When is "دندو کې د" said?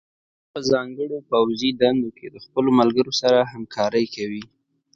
1.81-2.35